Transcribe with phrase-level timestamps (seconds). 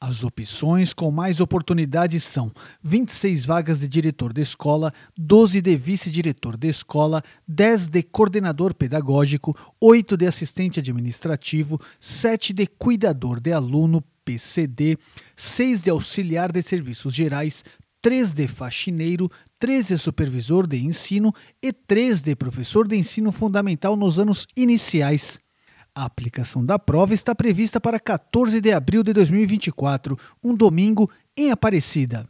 [0.00, 2.52] As opções com mais oportunidades são
[2.84, 9.56] 26 vagas de diretor de escola, 12 de vice-diretor de escola, 10 de coordenador pedagógico,
[9.80, 14.96] 8 de assistente administrativo, 7 de cuidador de aluno, PCD,
[15.34, 17.64] 6 de auxiliar de serviços gerais,
[18.02, 23.96] 3 de faxineiro, 3 de supervisor de ensino e 3 de professor de ensino fundamental
[23.96, 25.38] nos anos iniciais.
[25.94, 31.52] A aplicação da prova está prevista para 14 de abril de 2024, um domingo, em
[31.52, 32.28] Aparecida.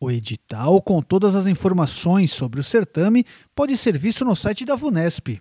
[0.00, 4.74] O edital, com todas as informações sobre o certame, pode ser visto no site da
[4.74, 5.40] VUNESP.